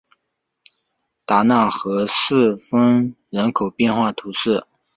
[1.27, 4.65] 达讷和四风人口变化图示